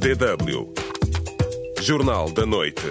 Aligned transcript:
DW. 0.00 0.72
Jornal 1.82 2.30
da 2.30 2.46
Noite. 2.46 2.90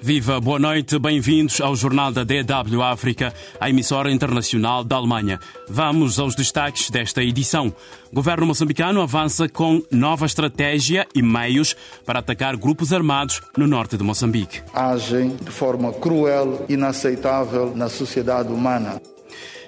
Viva, 0.00 0.40
boa 0.40 0.58
noite, 0.58 0.98
bem-vindos 0.98 1.60
ao 1.60 1.76
Jornal 1.76 2.10
da 2.10 2.24
DW 2.24 2.80
África, 2.80 3.34
a 3.60 3.68
emissora 3.68 4.10
internacional 4.10 4.82
da 4.82 4.96
Alemanha. 4.96 5.38
Vamos 5.68 6.18
aos 6.18 6.34
destaques 6.34 6.88
desta 6.88 7.22
edição. 7.22 7.70
O 8.10 8.14
governo 8.14 8.46
moçambicano 8.46 9.02
avança 9.02 9.50
com 9.50 9.82
nova 9.90 10.24
estratégia 10.24 11.06
e 11.14 11.20
meios 11.20 11.76
para 12.06 12.20
atacar 12.20 12.56
grupos 12.56 12.94
armados 12.94 13.42
no 13.54 13.66
norte 13.66 13.98
de 13.98 14.02
Moçambique. 14.02 14.62
Agem 14.72 15.36
de 15.36 15.50
forma 15.50 15.92
cruel, 15.92 16.64
inaceitável 16.70 17.76
na 17.76 17.90
sociedade 17.90 18.50
humana. 18.50 18.98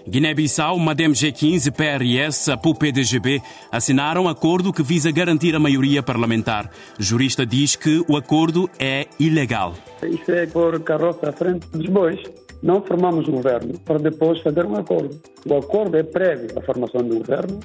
Guiné-Bissau, 0.09 0.79
Madem 0.79 1.11
G15, 1.11 1.71
PRS, 1.71 2.49
APU-PDGB 2.49 3.43
assinaram 3.71 4.25
um 4.25 4.29
acordo 4.29 4.73
que 4.73 4.83
visa 4.83 5.11
garantir 5.11 5.55
a 5.55 5.59
maioria 5.59 6.03
parlamentar. 6.03 6.71
O 6.99 7.03
jurista 7.03 7.45
diz 7.45 7.77
que 7.77 8.03
o 8.09 8.17
acordo 8.17 8.71
é 8.79 9.07
ilegal. 9.21 9.75
Isso 10.03 10.33
é 10.33 10.47
por 10.47 10.81
carroça 10.81 11.29
à 11.29 11.33
frente 11.33 11.69
dos 11.69 11.87
bois. 11.89 12.21
Não 12.63 12.83
formamos 12.83 13.29
um 13.29 13.33
governo 13.33 13.79
para 13.81 13.99
depois 13.99 14.41
fazer 14.41 14.65
um 14.65 14.77
acordo. 14.77 15.21
O 15.47 15.57
acordo 15.57 15.97
é 15.97 16.03
prévio 16.03 16.59
à 16.59 16.63
formação 16.63 17.03
do 17.03 17.19
governo 17.19 17.61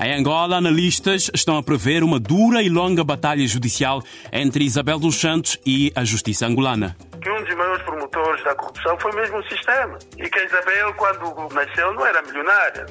em 0.00 0.12
Angola, 0.12 0.56
analistas 0.56 1.30
estão 1.32 1.56
a 1.56 1.62
prever 1.62 2.02
uma 2.02 2.18
dura 2.18 2.62
e 2.62 2.68
longa 2.68 3.04
batalha 3.04 3.46
judicial 3.46 4.02
entre 4.32 4.64
Isabel 4.64 4.98
dos 4.98 5.16
Santos 5.16 5.58
e 5.64 5.92
a 5.94 6.04
justiça 6.04 6.46
angolana. 6.46 6.96
Que 7.24 7.30
um 7.30 7.42
dos 7.42 7.54
maiores 7.54 7.82
promotores 7.84 8.44
da 8.44 8.54
corrupção 8.54 8.98
foi 9.00 9.12
mesmo 9.12 9.38
o 9.38 9.42
sistema. 9.48 9.98
E 10.18 10.28
que 10.28 10.44
Isabel, 10.44 10.92
quando 10.92 11.54
nasceu, 11.54 11.94
não 11.94 12.04
era 12.04 12.20
milionária. 12.20 12.84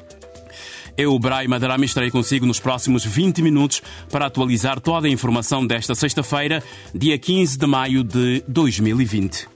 Eu, 0.98 1.16
Braima 1.20 1.56
Darama, 1.60 1.84
estarei 1.84 2.10
consigo 2.10 2.44
nos 2.44 2.58
próximos 2.58 3.04
20 3.04 3.40
minutos 3.42 3.80
para 4.10 4.26
atualizar 4.26 4.80
toda 4.80 5.06
a 5.06 5.10
informação 5.10 5.64
desta 5.64 5.94
sexta-feira, 5.94 6.60
dia 6.92 7.16
15 7.16 7.56
de 7.56 7.66
maio 7.66 8.02
de 8.02 8.42
2020. 8.48 9.53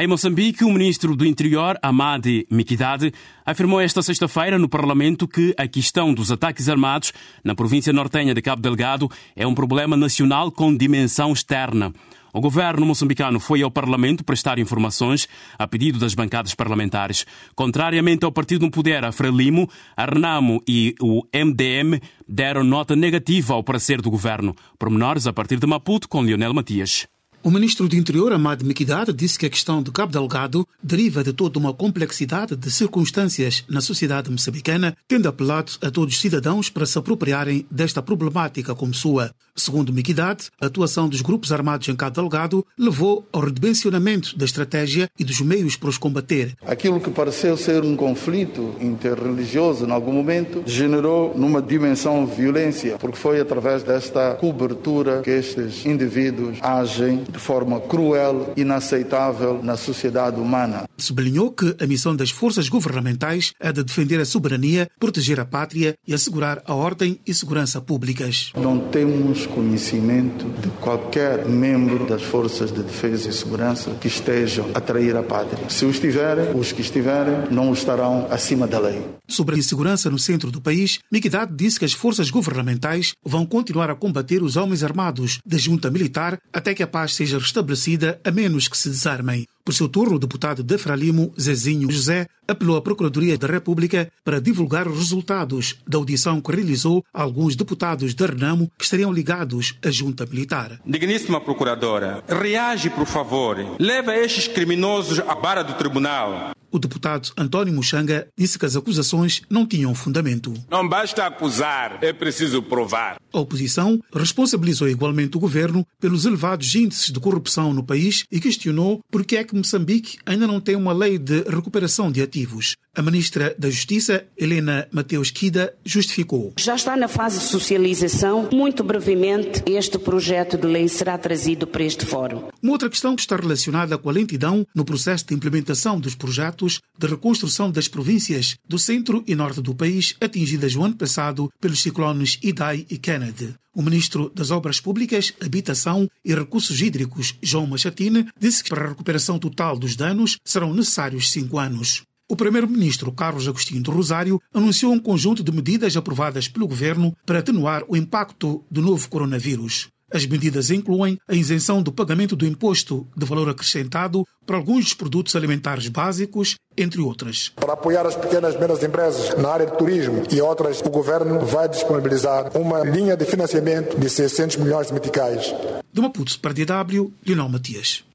Em 0.00 0.06
Moçambique, 0.06 0.62
o 0.62 0.70
ministro 0.70 1.16
do 1.16 1.26
Interior, 1.26 1.76
Amadi 1.82 2.46
Mikidade, 2.48 3.12
afirmou 3.44 3.80
esta 3.80 4.00
sexta-feira 4.00 4.56
no 4.56 4.68
Parlamento 4.68 5.26
que 5.26 5.52
a 5.58 5.66
questão 5.66 6.14
dos 6.14 6.30
ataques 6.30 6.68
armados 6.68 7.12
na 7.42 7.52
província 7.52 7.92
nortenha 7.92 8.32
de 8.32 8.40
Cabo 8.40 8.62
Delgado 8.62 9.10
é 9.34 9.44
um 9.44 9.56
problema 9.56 9.96
nacional 9.96 10.52
com 10.52 10.76
dimensão 10.76 11.32
externa. 11.32 11.92
O 12.32 12.40
governo 12.40 12.86
moçambicano 12.86 13.40
foi 13.40 13.60
ao 13.60 13.72
Parlamento 13.72 14.22
prestar 14.22 14.60
informações 14.60 15.26
a 15.58 15.66
pedido 15.66 15.98
das 15.98 16.14
bancadas 16.14 16.54
parlamentares. 16.54 17.26
Contrariamente 17.56 18.24
ao 18.24 18.30
partido 18.30 18.66
no 18.66 18.70
poder, 18.70 19.04
a 19.04 19.10
Frelimo, 19.10 19.68
a 19.96 20.04
Renamo 20.04 20.62
e 20.64 20.94
o 21.00 21.24
MDM 21.34 22.00
deram 22.28 22.62
nota 22.62 22.94
negativa 22.94 23.54
ao 23.54 23.64
parecer 23.64 24.00
do 24.00 24.12
governo. 24.12 24.54
Pormenores 24.78 25.26
a 25.26 25.32
partir 25.32 25.58
de 25.58 25.66
Maputo 25.66 26.08
com 26.08 26.22
Lionel 26.22 26.54
Matias. 26.54 27.08
O 27.40 27.52
ministro 27.52 27.88
do 27.88 27.94
Interior, 27.94 28.32
Amad 28.32 28.64
Mikidad, 28.64 29.12
disse 29.12 29.38
que 29.38 29.46
a 29.46 29.50
questão 29.50 29.80
do 29.80 29.92
Cabo 29.92 30.12
Delgado 30.12 30.66
deriva 30.82 31.22
de 31.22 31.32
toda 31.32 31.56
uma 31.56 31.72
complexidade 31.72 32.56
de 32.56 32.68
circunstâncias 32.68 33.64
na 33.68 33.80
sociedade 33.80 34.28
moçambicana, 34.28 34.96
tendo 35.06 35.28
apelado 35.28 35.72
a 35.80 35.88
todos 35.88 36.14
os 36.14 36.20
cidadãos 36.20 36.68
para 36.68 36.84
se 36.84 36.98
apropriarem 36.98 37.64
desta 37.70 38.02
problemática 38.02 38.74
como 38.74 38.92
sua. 38.92 39.30
Segundo 39.54 39.92
Mikidad, 39.92 40.48
a 40.60 40.66
atuação 40.66 41.08
dos 41.08 41.22
grupos 41.22 41.52
armados 41.52 41.88
em 41.88 41.94
Cabo 41.94 42.16
Delgado 42.16 42.66
levou 42.76 43.26
ao 43.32 43.42
redimensionamento 43.42 44.36
da 44.36 44.44
estratégia 44.44 45.08
e 45.18 45.24
dos 45.24 45.40
meios 45.40 45.76
para 45.76 45.88
os 45.88 45.98
combater. 45.98 46.56
Aquilo 46.66 47.00
que 47.00 47.10
pareceu 47.10 47.56
ser 47.56 47.84
um 47.84 47.96
conflito 47.96 48.74
interreligioso 48.80 49.86
em 49.86 49.92
algum 49.92 50.12
momento 50.12 50.62
generou 50.66 51.36
numa 51.36 51.62
dimensão 51.62 52.26
violência, 52.26 52.98
porque 52.98 53.16
foi 53.16 53.40
através 53.40 53.84
desta 53.84 54.34
cobertura 54.34 55.22
que 55.22 55.30
estes 55.30 55.86
indivíduos 55.86 56.58
agem 56.60 57.27
de 57.30 57.38
forma 57.38 57.80
cruel, 57.80 58.52
inaceitável 58.56 59.62
na 59.62 59.76
sociedade 59.76 60.40
humana. 60.40 60.88
Sublinhou 60.96 61.52
que 61.52 61.76
a 61.80 61.86
missão 61.86 62.14
das 62.16 62.30
forças 62.30 62.68
governamentais 62.68 63.52
é 63.60 63.72
de 63.72 63.82
defender 63.82 64.20
a 64.20 64.24
soberania, 64.24 64.88
proteger 64.98 65.38
a 65.40 65.44
pátria 65.44 65.94
e 66.06 66.14
assegurar 66.14 66.62
a 66.64 66.74
ordem 66.74 67.20
e 67.26 67.34
segurança 67.34 67.80
públicas. 67.80 68.52
Não 68.56 68.78
temos 68.78 69.46
conhecimento 69.46 70.46
de 70.60 70.68
qualquer 70.80 71.46
membro 71.46 72.06
das 72.06 72.22
forças 72.22 72.72
de 72.72 72.82
defesa 72.82 73.28
e 73.28 73.32
segurança 73.32 73.90
que 74.00 74.08
estejam 74.08 74.70
a 74.74 74.80
trair 74.80 75.16
a 75.16 75.22
pátria. 75.22 75.68
Se 75.68 75.84
os 75.84 75.98
tiverem, 75.98 76.58
os 76.58 76.72
que 76.72 76.80
estiverem 76.80 77.50
não 77.50 77.72
estarão 77.72 78.26
acima 78.30 78.66
da 78.66 78.78
lei. 78.78 79.04
Sobre 79.28 79.56
a 79.56 79.58
insegurança 79.58 80.08
no 80.10 80.18
centro 80.18 80.50
do 80.50 80.60
país, 80.60 81.00
Mikdad 81.12 81.52
disse 81.54 81.78
que 81.78 81.84
as 81.84 81.92
forças 81.92 82.30
governamentais 82.30 83.12
vão 83.22 83.44
continuar 83.44 83.90
a 83.90 83.94
combater 83.94 84.42
os 84.42 84.56
homens 84.56 84.82
armados 84.82 85.38
da 85.44 85.58
junta 85.58 85.90
militar 85.90 86.38
até 86.52 86.72
que 86.72 86.82
a 86.82 86.86
paz 86.86 87.14
seja 87.18 87.38
restabelecida, 87.38 88.20
a 88.24 88.30
menos 88.30 88.68
que 88.68 88.78
se 88.78 88.88
desarmem. 88.88 89.44
Por 89.64 89.74
seu 89.74 89.88
turno, 89.88 90.14
o 90.14 90.18
deputado 90.20 90.62
de 90.62 90.78
Fralimo, 90.78 91.32
Zezinho 91.38 91.90
José, 91.90 92.28
apelou 92.46 92.76
à 92.76 92.80
Procuradoria 92.80 93.36
da 93.36 93.48
República 93.48 94.08
para 94.24 94.40
divulgar 94.40 94.86
os 94.86 94.96
resultados 94.96 95.76
da 95.86 95.98
audição 95.98 96.40
que 96.40 96.52
realizou 96.52 97.04
alguns 97.12 97.56
deputados 97.56 98.14
de 98.14 98.24
Renamo 98.24 98.70
que 98.78 98.84
estariam 98.84 99.12
ligados 99.12 99.74
à 99.84 99.90
junta 99.90 100.24
militar. 100.26 100.80
Digníssima 100.86 101.40
Procuradora, 101.40 102.22
reage, 102.28 102.88
por 102.88 103.06
favor. 103.06 103.56
Leva 103.80 104.16
estes 104.16 104.46
criminosos 104.46 105.18
à 105.18 105.34
barra 105.34 105.64
do 105.64 105.74
tribunal. 105.74 106.52
O 106.70 106.78
deputado 106.78 107.30
António 107.36 107.72
Muxanga 107.72 108.28
disse 108.36 108.58
que 108.58 108.66
as 108.66 108.76
acusações 108.76 109.42
não 109.48 109.66
tinham 109.66 109.94
fundamento. 109.94 110.52
Não 110.70 110.86
basta 110.86 111.26
acusar, 111.26 111.98
é 112.02 112.12
preciso 112.12 112.62
provar. 112.62 113.18
A 113.32 113.40
oposição 113.40 113.98
responsabilizou 114.12 114.88
igualmente 114.88 115.36
o 115.36 115.40
governo 115.40 115.86
pelos 116.00 116.24
elevados 116.24 116.74
índices 116.74 117.10
de 117.10 117.20
corrupção 117.20 117.72
no 117.72 117.82
país 117.82 118.24
e 118.30 118.40
questionou 118.40 119.00
por 119.10 119.24
que 119.24 119.36
é 119.36 119.44
que 119.44 119.54
Moçambique 119.54 120.18
ainda 120.26 120.46
não 120.46 120.60
tem 120.60 120.76
uma 120.76 120.92
lei 120.92 121.18
de 121.18 121.42
recuperação 121.42 122.12
de 122.12 122.22
ativos. 122.22 122.76
A 122.98 123.02
ministra 123.02 123.54
da 123.56 123.70
Justiça, 123.70 124.24
Helena 124.36 124.88
Mateus 124.90 125.30
Kida, 125.30 125.72
justificou. 125.84 126.52
Já 126.58 126.74
está 126.74 126.96
na 126.96 127.06
fase 127.06 127.38
de 127.38 127.44
socialização. 127.44 128.48
Muito 128.52 128.82
brevemente, 128.82 129.62
este 129.66 129.96
projeto 130.00 130.58
de 130.58 130.66
lei 130.66 130.88
será 130.88 131.16
trazido 131.16 131.64
para 131.64 131.84
este 131.84 132.04
fórum. 132.04 132.48
Uma 132.60 132.72
outra 132.72 132.90
questão 132.90 133.14
que 133.14 133.20
está 133.20 133.36
relacionada 133.36 133.96
com 133.96 134.10
a 134.10 134.12
lentidão 134.12 134.66
no 134.74 134.84
processo 134.84 135.24
de 135.28 135.32
implementação 135.32 136.00
dos 136.00 136.16
projetos 136.16 136.80
de 136.98 137.06
reconstrução 137.06 137.70
das 137.70 137.86
províncias 137.86 138.56
do 138.68 138.80
centro 138.80 139.22
e 139.28 139.36
norte 139.36 139.62
do 139.62 139.76
país 139.76 140.16
atingidas 140.20 140.74
o 140.74 140.82
ano 140.82 140.96
passado 140.96 141.48
pelos 141.60 141.80
ciclones 141.80 142.36
Idai 142.42 142.84
e 142.90 142.98
Kennedy. 142.98 143.54
O 143.76 143.80
ministro 143.80 144.28
das 144.34 144.50
Obras 144.50 144.80
Públicas, 144.80 145.32
Habitação 145.40 146.10
e 146.24 146.34
Recursos 146.34 146.80
Hídricos, 146.80 147.36
João 147.40 147.64
Machatine, 147.64 148.26
disse 148.36 148.64
que 148.64 148.70
para 148.70 148.86
a 148.86 148.88
recuperação 148.88 149.38
total 149.38 149.78
dos 149.78 149.94
danos 149.94 150.36
serão 150.44 150.74
necessários 150.74 151.30
cinco 151.30 151.60
anos. 151.60 152.02
O 152.30 152.36
primeiro-ministro 152.36 153.10
Carlos 153.10 153.48
Agostinho 153.48 153.82
do 153.82 153.90
Rosário 153.90 154.38
anunciou 154.52 154.92
um 154.92 154.98
conjunto 154.98 155.42
de 155.42 155.50
medidas 155.50 155.96
aprovadas 155.96 156.46
pelo 156.46 156.68
governo 156.68 157.16
para 157.24 157.38
atenuar 157.38 157.82
o 157.88 157.96
impacto 157.96 158.62
do 158.70 158.82
novo 158.82 159.08
coronavírus. 159.08 159.88
As 160.12 160.26
medidas 160.26 160.70
incluem 160.70 161.18
a 161.26 161.34
isenção 161.34 161.82
do 161.82 161.90
pagamento 161.90 162.36
do 162.36 162.46
imposto 162.46 163.06
de 163.16 163.24
valor 163.24 163.48
acrescentado 163.48 164.26
para 164.44 164.56
alguns 164.56 164.92
produtos 164.92 165.36
alimentares 165.36 165.88
básicos, 165.88 166.56
entre 166.76 167.00
outras. 167.00 167.50
Para 167.56 167.72
apoiar 167.72 168.06
as 168.06 168.14
pequenas 168.14 168.54
e 168.54 168.58
médias 168.58 168.82
empresas 168.82 169.34
na 169.36 169.48
área 169.48 169.66
de 169.66 169.78
turismo 169.78 170.22
e 170.30 170.40
outras, 170.42 170.82
o 170.82 170.90
governo 170.90 171.40
vai 171.46 171.66
disponibilizar 171.66 172.54
uma 172.56 172.80
linha 172.80 173.16
de 173.16 173.24
financiamento 173.24 173.98
de 173.98 174.08
600 174.10 174.56
milhões 174.56 174.88
de 174.88 174.92
meticais. 174.92 175.54
De 175.90 176.00
Maputo 176.00 176.38
para 176.40 176.52
DW, 176.52 177.10
Lionel 177.24 177.48
Matias. 177.48 178.07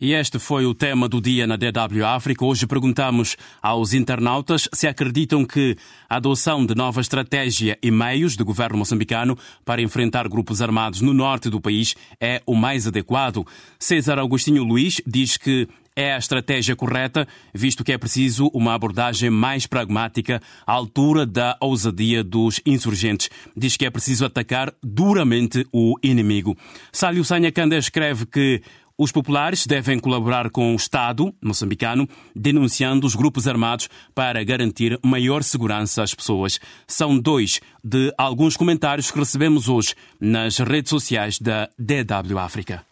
E 0.00 0.12
este 0.12 0.38
foi 0.40 0.66
o 0.66 0.74
tema 0.74 1.08
do 1.08 1.20
dia 1.20 1.46
na 1.46 1.56
DW 1.56 2.04
África. 2.04 2.44
Hoje 2.44 2.66
perguntamos 2.66 3.36
aos 3.62 3.92
internautas 3.92 4.68
se 4.72 4.88
acreditam 4.88 5.44
que 5.44 5.76
a 6.08 6.16
adoção 6.16 6.66
de 6.66 6.74
nova 6.74 7.00
estratégia 7.00 7.78
e 7.80 7.90
meios 7.90 8.36
do 8.36 8.44
governo 8.44 8.78
moçambicano 8.78 9.38
para 9.64 9.80
enfrentar 9.80 10.28
grupos 10.28 10.60
armados 10.60 11.00
no 11.00 11.14
norte 11.14 11.48
do 11.48 11.60
país 11.60 11.94
é 12.20 12.42
o 12.44 12.56
mais 12.56 12.88
adequado. 12.88 13.46
César 13.78 14.18
Agostinho 14.18 14.64
Luiz 14.64 15.00
diz 15.06 15.36
que 15.36 15.68
é 15.96 16.12
a 16.12 16.18
estratégia 16.18 16.74
correta, 16.74 17.26
visto 17.52 17.84
que 17.84 17.92
é 17.92 17.98
preciso 17.98 18.50
uma 18.52 18.74
abordagem 18.74 19.30
mais 19.30 19.66
pragmática 19.66 20.42
à 20.66 20.72
altura 20.72 21.24
da 21.24 21.56
ousadia 21.60 22.24
dos 22.24 22.60
insurgentes. 22.66 23.30
Diz 23.56 23.76
que 23.76 23.86
é 23.86 23.90
preciso 23.90 24.24
atacar 24.24 24.74
duramente 24.82 25.64
o 25.72 25.94
inimigo. 26.02 26.56
Sálio 26.92 27.24
Sanha 27.24 27.52
Canda 27.52 27.76
escreve 27.76 28.26
que 28.26 28.60
os 28.98 29.10
populares 29.10 29.66
devem 29.66 29.98
colaborar 29.98 30.50
com 30.50 30.72
o 30.72 30.76
Estado 30.76 31.34
moçambicano, 31.42 32.08
denunciando 32.34 33.06
os 33.06 33.14
grupos 33.14 33.48
armados 33.48 33.88
para 34.14 34.42
garantir 34.44 34.98
maior 35.02 35.42
segurança 35.42 36.02
às 36.02 36.14
pessoas. 36.14 36.60
São 36.86 37.18
dois 37.18 37.60
de 37.82 38.12
alguns 38.16 38.56
comentários 38.56 39.10
que 39.10 39.18
recebemos 39.18 39.68
hoje 39.68 39.94
nas 40.20 40.58
redes 40.58 40.90
sociais 40.90 41.38
da 41.38 41.68
DW 41.78 42.38
África. 42.38 42.84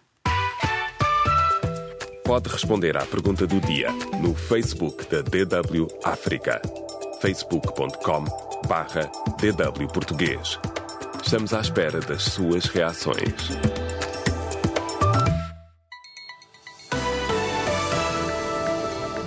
Pode 2.24 2.48
responder 2.48 2.96
à 2.96 3.04
pergunta 3.04 3.46
do 3.46 3.60
dia 3.60 3.90
no 4.20 4.34
Facebook 4.34 5.04
da 5.10 5.22
DW 5.22 5.86
África. 6.04 6.60
facebook.com 7.20 8.24
barra 8.66 9.10
DW 9.38 9.86
Português. 9.92 10.58
Estamos 11.22 11.52
à 11.52 11.60
espera 11.60 12.00
das 12.00 12.22
suas 12.22 12.66
reações. 12.66 13.32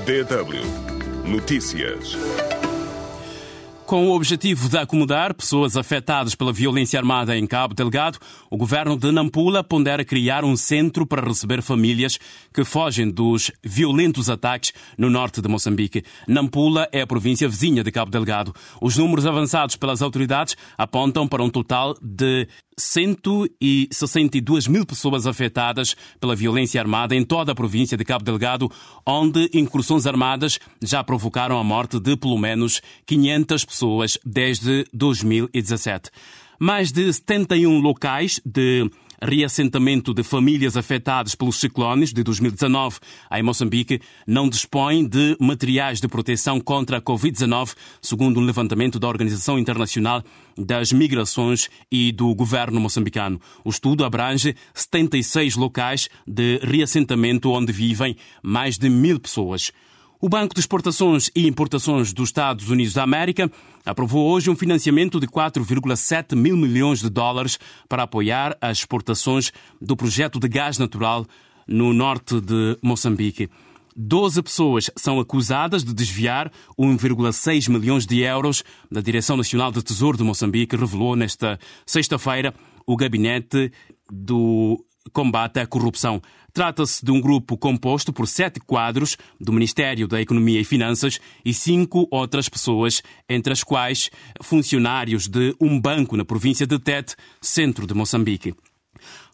DW 0.05 0.61
Notícias. 1.27 2.15
Com 3.87 4.07
o 4.07 4.15
objetivo 4.15 4.67
de 4.67 4.77
acomodar 4.79 5.31
pessoas 5.33 5.77
afetadas 5.77 6.33
pela 6.33 6.51
violência 6.51 6.99
armada 6.99 7.37
em 7.37 7.45
Cabo 7.45 7.75
Delgado, 7.75 8.17
o 8.49 8.57
governo 8.57 8.97
de 8.97 9.11
Nampula 9.11 9.63
pondera 9.63 10.03
criar 10.03 10.43
um 10.43 10.57
centro 10.57 11.05
para 11.05 11.27
receber 11.27 11.61
famílias 11.61 12.19
que 12.51 12.63
fogem 12.63 13.09
dos 13.09 13.51
violentos 13.63 14.27
ataques 14.27 14.73
no 14.97 15.07
norte 15.07 15.39
de 15.39 15.47
Moçambique. 15.47 16.03
Nampula 16.27 16.89
é 16.91 17.01
a 17.01 17.07
província 17.07 17.47
vizinha 17.47 17.83
de 17.83 17.91
Cabo 17.91 18.09
Delgado. 18.09 18.55
Os 18.81 18.97
números 18.97 19.27
avançados 19.27 19.75
pelas 19.75 20.01
autoridades 20.01 20.55
apontam 20.75 21.27
para 21.27 21.43
um 21.43 21.49
total 21.49 21.95
de 22.01 22.47
162 22.77 24.67
mil 24.67 24.85
pessoas 24.85 25.25
afetadas 25.25 25.95
pela 26.19 26.35
violência 26.35 26.79
armada 26.81 27.15
em 27.15 27.23
toda 27.23 27.51
a 27.51 27.55
província 27.55 27.97
de 27.97 28.03
Cabo 28.03 28.25
Delgado, 28.25 28.71
onde 29.05 29.49
incursões 29.53 30.05
armadas 30.05 30.59
já 30.81 31.03
provocaram 31.03 31.57
a 31.57 31.63
morte 31.63 31.99
de 31.99 32.17
pelo 32.17 32.37
menos 32.37 32.81
500 33.05 33.65
pessoas 33.65 34.17
desde 34.25 34.85
2017. 34.93 36.09
Mais 36.59 36.91
de 36.91 37.11
71 37.11 37.79
locais 37.79 38.39
de 38.45 38.89
reassentamento 39.25 40.13
de 40.13 40.23
famílias 40.23 40.77
afetadas 40.77 41.35
pelos 41.35 41.59
ciclones 41.59 42.13
de 42.13 42.23
2019 42.23 42.99
em 43.33 43.43
Moçambique 43.43 43.99
não 44.25 44.47
dispõem 44.47 45.05
de 45.05 45.35
materiais 45.39 45.99
de 45.99 46.07
proteção 46.07 46.59
contra 46.61 46.97
a 46.97 47.01
Covid-19, 47.01 47.75
segundo 48.01 48.39
um 48.39 48.43
levantamento 48.43 48.99
da 48.99 49.07
Organização 49.07 49.59
Internacional 49.59 50.23
das 50.57 50.93
Migrações 50.93 51.69
e 51.91 52.11
do 52.11 52.33
governo 52.33 52.79
moçambicano. 52.79 53.41
O 53.63 53.69
estudo 53.69 54.05
abrange 54.05 54.55
76 54.73 55.55
locais 55.55 56.07
de 56.25 56.59
reassentamento 56.63 57.51
onde 57.51 57.73
vivem 57.73 58.15
mais 58.41 58.77
de 58.77 58.89
mil 58.89 59.19
pessoas. 59.19 59.71
O 60.21 60.29
Banco 60.29 60.55
de 60.55 60.61
Exportações 60.61 61.29
e 61.35 61.45
Importações 61.45 62.13
dos 62.13 62.29
Estados 62.29 62.69
Unidos 62.69 62.93
da 62.93 63.03
América 63.03 63.51
aprovou 63.85 64.29
hoje 64.31 64.49
um 64.49 64.55
financiamento 64.55 65.19
de 65.19 65.27
4,7 65.27 66.35
mil 66.35 66.57
milhões 66.57 66.99
de 66.99 67.09
dólares 67.09 67.59
para 67.87 68.03
apoiar 68.03 68.57
as 68.59 68.79
exportações 68.79 69.51
do 69.79 69.95
projeto 69.95 70.39
de 70.39 70.47
gás 70.47 70.77
natural 70.77 71.25
no 71.67 71.93
norte 71.93 72.41
de 72.41 72.77
Moçambique. 72.81 73.49
Doze 73.95 74.41
pessoas 74.41 74.91
são 74.97 75.21
acusadas 75.21 75.83
de 75.83 75.93
desviar 75.93 76.51
1,6 76.77 77.69
milhões 77.69 78.05
de 78.05 78.19
euros 78.19 78.61
da 78.91 78.99
Direção 78.99 79.37
Nacional 79.37 79.71
do 79.71 79.81
Tesouro 79.81 80.17
de 80.17 80.23
Moçambique, 80.23 80.75
revelou 80.75 81.15
nesta 81.15 81.57
sexta-feira 81.85 82.53
o 82.85 82.97
gabinete 82.97 83.71
do 84.11 84.83
combate 85.13 85.59
à 85.59 85.65
corrupção. 85.65 86.21
Trata-se 86.55 87.03
de 87.03 87.11
um 87.11 87.19
grupo 87.19 87.57
composto 87.57 88.13
por 88.13 88.29
sete 88.29 88.61
quadros 88.61 89.17
do 89.37 89.51
Ministério 89.51 90.07
da 90.07 90.21
Economia 90.21 90.61
e 90.61 90.63
Finanças 90.63 91.19
e 91.43 91.53
cinco 91.53 92.07
outras 92.09 92.47
pessoas, 92.47 93.03
entre 93.27 93.51
as 93.51 93.61
quais 93.61 94.09
funcionários 94.41 95.27
de 95.27 95.53
um 95.59 95.77
banco 95.77 96.15
na 96.15 96.23
província 96.23 96.65
de 96.65 96.79
Tete, 96.79 97.17
centro 97.41 97.85
de 97.85 97.93
Moçambique. 97.93 98.55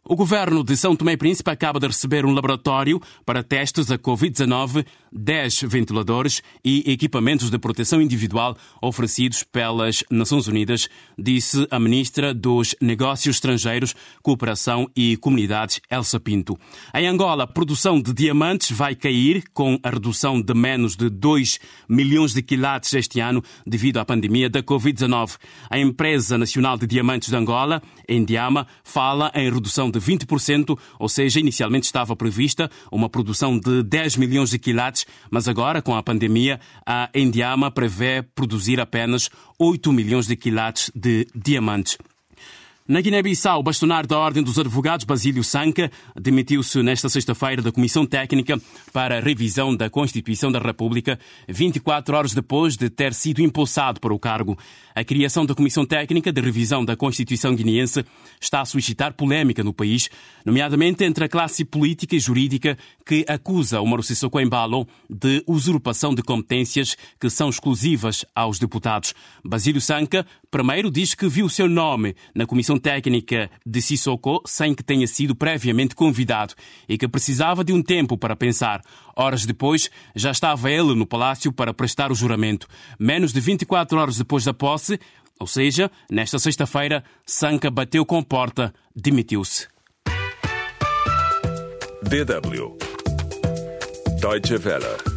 O 0.04 0.16
governo 0.16 0.64
de 0.64 0.76
São 0.76 0.96
Tomé 0.96 1.12
e 1.12 1.18
Príncipe 1.18 1.52
acaba 1.52 1.80
de 1.80 1.86
receber 1.86 2.26
um 2.26 2.34
laboratório 2.34 3.00
para 3.24 3.44
testes 3.44 3.86
da 3.86 4.00
Covid-19, 4.00 4.84
10 5.12 5.62
ventiladores 5.68 6.42
e 6.66 6.92
equipamentos 6.92 7.52
de 7.52 7.60
proteção 7.60 8.02
individual 8.02 8.58
oferecidos 8.82 9.44
pelas 9.44 10.04
Nações 10.10 10.48
Unidas, 10.48 10.90
disse 11.16 11.68
a 11.70 11.80
ministra 11.80 12.34
dos 12.34 12.76
Negócios 12.82 13.36
Estrangeiros, 13.36 13.96
Cooperação 14.24 14.90
e 14.96 15.18
Comunidades, 15.18 15.80
Elsa 15.90 16.20
Pinto. 16.20 16.58
Em 16.96 17.06
Angola, 17.06 17.44
a 17.44 17.48
produção 17.48 18.02
de 18.02 18.12
diamantes 18.12 18.72
vai 18.72 18.96
cair 18.96 19.44
com 19.54 19.78
a 19.84 19.90
redução 19.92 20.42
de 20.42 20.54
menos 20.56 20.96
de 20.96 21.12
2 21.12 21.60
milhões 21.88 22.34
de 22.34 22.42
quilates 22.42 22.92
este 22.96 23.20
ano 23.20 23.44
devido 23.68 23.98
à 23.98 24.06
pandemia 24.06 24.50
da 24.50 24.64
Covid-19. 24.64 25.38
A 25.70 25.78
Empresa 25.78 26.40
Nacional 26.40 26.76
de 26.76 26.88
Diamantes 26.88 27.30
de 27.30 27.36
Angola, 27.36 27.84
Endiama, 28.10 28.66
fala 28.84 29.32
em 29.36 29.48
redução 29.52 29.91
de 29.92 30.00
20%, 30.00 30.78
ou 31.00 31.10
seja, 31.10 31.40
inicialmente 31.40 31.86
estava 31.86 32.16
prevista 32.16 32.70
uma 32.92 33.10
produção 33.10 33.60
de 33.60 33.84
10 33.84 34.18
milhões 34.18 34.50
de 34.50 34.60
quilates, 34.60 35.06
mas 35.30 35.48
agora, 35.48 35.82
com 35.82 35.96
a 35.96 36.04
pandemia, 36.04 36.60
a 36.86 37.10
Endiama 37.14 37.70
prevê 37.70 38.22
produzir 38.22 38.80
apenas 38.80 39.30
8 39.60 39.92
milhões 39.92 40.28
de 40.28 40.36
quilates 40.36 40.92
de 40.96 41.28
diamantes. 41.36 41.98
Na 42.92 43.00
Guiné-Bissau, 43.00 43.62
o 43.62 43.64
bastonar 43.64 44.06
da 44.06 44.20
Ordem 44.20 44.44
dos 44.44 44.60
Advogados, 44.60 45.06
Basílio 45.06 45.46
Sanca, 45.46 45.90
demitiu-se 46.14 46.84
nesta 46.84 47.08
sexta-feira 47.08 47.62
da 47.62 47.72
Comissão 47.72 48.06
Técnica 48.06 48.62
para 48.92 49.18
a 49.18 49.22
Revisão 49.22 49.74
da 49.74 49.90
Constituição 49.90 50.52
da 50.52 50.60
República, 50.60 51.18
24 51.48 52.18
horas 52.18 52.34
depois 52.34 52.76
de 52.76 52.90
ter 52.90 53.14
sido 53.14 53.40
impulsado 53.40 54.02
para 54.02 54.14
o 54.14 54.20
cargo. 54.20 54.60
A 54.94 55.06
criação 55.06 55.46
da 55.46 55.56
Comissão 55.56 55.86
Técnica 55.86 56.34
de 56.34 56.42
Revisão 56.42 56.84
da 56.84 56.98
Constituição 56.98 57.56
guineense 57.56 58.04
está 58.42 58.60
a 58.60 58.66
suscitar 58.66 59.14
polémica 59.14 59.64
no 59.64 59.74
país, 59.74 60.10
nomeadamente 60.46 61.06
entre 61.06 61.24
a 61.24 61.30
classe 61.30 61.64
política 61.64 62.18
e 62.18 62.20
jurídica 62.20 62.78
que 63.06 63.24
acusa 63.26 63.80
o 63.80 63.88
Mauro 63.88 64.04
Sissoko 64.04 64.38
Embalo 64.38 64.86
de 65.10 65.42
usurpação 65.48 66.14
de 66.14 66.22
competências 66.22 66.98
que 67.18 67.30
são 67.30 67.48
exclusivas 67.48 68.26
aos 68.36 68.60
deputados. 68.60 69.14
Basílio 69.46 69.80
Sanca, 69.80 70.26
primeiro, 70.52 70.92
diz 70.92 71.16
que 71.16 71.28
viu 71.28 71.46
o 71.46 71.50
seu 71.50 71.68
nome 71.68 72.14
na 72.36 72.46
Comissão 72.46 72.78
Técnica 72.78 73.50
de 73.66 73.82
Sissoko 73.82 74.44
sem 74.46 74.76
que 74.76 74.84
tenha 74.84 75.08
sido 75.08 75.34
previamente 75.34 75.96
convidado 75.96 76.54
e 76.88 76.98
que 76.98 77.08
precisava 77.08 77.64
de 77.64 77.72
um 77.72 77.82
tempo 77.82 78.18
para 78.18 78.36
pensar. 78.36 78.82
Horas 79.16 79.46
depois, 79.46 79.90
já 80.14 80.32
estava 80.32 80.70
ele 80.70 80.94
no 80.94 81.06
palácio 81.06 81.52
para 81.54 81.74
prestar 81.74 82.12
o 82.12 82.16
juramento. 82.16 82.68
Menos 83.00 83.32
de 83.32 83.40
24 83.40 83.98
horas 83.98 84.18
depois 84.18 84.44
da 84.44 84.54
posse, 84.54 85.00
ou 85.40 85.48
seja, 85.48 85.90
nesta 86.12 86.38
sexta-feira, 86.38 87.04
Sanca 87.26 87.72
bateu 87.72 88.06
com 88.06 88.22
porta, 88.22 88.74
demitiu-se. 88.96 89.68
DW 92.04 92.78
Deutsche 94.20 94.58
Welle 94.58 95.11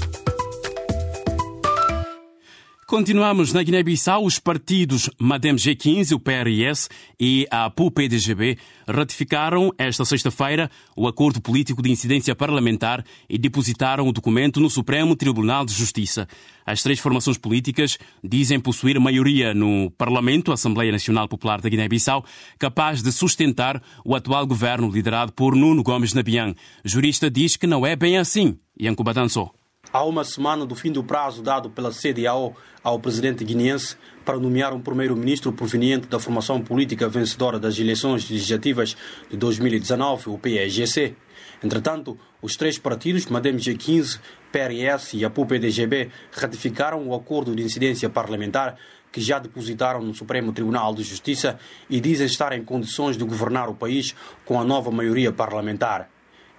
Continuamos 2.94 3.52
na 3.52 3.60
Guiné-Bissau. 3.60 4.24
Os 4.24 4.38
partidos 4.38 5.10
Madem 5.18 5.56
G15, 5.56 6.12
o 6.12 6.20
PRS 6.20 6.88
e 7.18 7.44
a 7.50 7.64
APU-PDGB 7.64 8.56
ratificaram 8.86 9.72
esta 9.76 10.04
sexta-feira 10.04 10.70
o 10.96 11.08
acordo 11.08 11.42
político 11.42 11.82
de 11.82 11.90
incidência 11.90 12.36
parlamentar 12.36 13.04
e 13.28 13.36
depositaram 13.36 14.06
o 14.06 14.12
documento 14.12 14.60
no 14.60 14.70
Supremo 14.70 15.16
Tribunal 15.16 15.64
de 15.64 15.72
Justiça. 15.72 16.28
As 16.64 16.84
três 16.84 17.00
formações 17.00 17.36
políticas 17.36 17.98
dizem 18.22 18.60
possuir 18.60 19.00
maioria 19.00 19.52
no 19.52 19.90
Parlamento, 19.98 20.52
Assembleia 20.52 20.92
Nacional 20.92 21.26
Popular 21.26 21.60
da 21.60 21.68
Guiné-Bissau, 21.68 22.24
capaz 22.60 23.02
de 23.02 23.10
sustentar 23.10 23.82
o 24.04 24.14
atual 24.14 24.46
governo 24.46 24.88
liderado 24.88 25.32
por 25.32 25.56
Nuno 25.56 25.82
Gomes 25.82 26.14
Nabian. 26.14 26.54
Jurista 26.84 27.28
diz 27.28 27.56
que 27.56 27.66
não 27.66 27.84
é 27.84 27.96
bem 27.96 28.18
assim. 28.18 28.56
Yankuba 28.80 29.12
dançou. 29.12 29.52
Há 29.92 30.04
uma 30.04 30.24
semana 30.24 30.66
do 30.66 30.74
fim 30.74 30.90
do 30.90 31.04
prazo 31.04 31.42
dado 31.42 31.70
pela 31.70 31.90
CDAO 31.92 32.56
ao 32.82 32.98
presidente 32.98 33.44
guineense 33.44 33.96
para 34.24 34.38
nomear 34.38 34.74
um 34.74 34.80
primeiro-ministro 34.80 35.52
proveniente 35.52 36.08
da 36.08 36.18
formação 36.18 36.60
política 36.60 37.08
vencedora 37.08 37.58
das 37.58 37.78
eleições 37.78 38.28
legislativas 38.28 38.96
de 39.30 39.36
2019, 39.36 40.30
o 40.30 40.38
PEGC. 40.38 41.14
Entretanto, 41.62 42.18
os 42.42 42.56
três 42.56 42.76
partidos, 42.76 43.26
Madem 43.26 43.56
G15, 43.56 44.18
PRS 44.50 45.14
e 45.14 45.24
a 45.24 45.30
PUPDGB, 45.30 46.10
ratificaram 46.32 47.06
o 47.06 47.14
acordo 47.14 47.54
de 47.54 47.62
incidência 47.62 48.10
parlamentar 48.10 48.76
que 49.10 49.20
já 49.20 49.38
depositaram 49.38 50.02
no 50.02 50.12
Supremo 50.12 50.52
Tribunal 50.52 50.92
de 50.92 51.04
Justiça 51.04 51.56
e 51.88 52.00
dizem 52.00 52.26
estar 52.26 52.52
em 52.52 52.64
condições 52.64 53.16
de 53.16 53.24
governar 53.24 53.68
o 53.68 53.74
país 53.74 54.14
com 54.44 54.60
a 54.60 54.64
nova 54.64 54.90
maioria 54.90 55.32
parlamentar. 55.32 56.10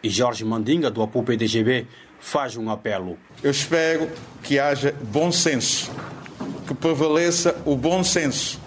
E 0.05 0.09
Jorge 0.12 0.45
Mandinga, 0.45 0.91
do 0.91 1.01
APU-PDGB, 1.01 1.88
faz 2.19 2.55
um 2.55 2.69
apelo. 2.69 3.17
Eu 3.41 3.50
espero 3.50 4.07
que 4.43 4.59
haja 4.59 4.93
bom 5.01 5.31
senso, 5.31 5.91
que 6.67 6.75
prevaleça 6.75 7.59
o 7.65 7.75
bom 7.75 8.03
senso, 8.03 8.62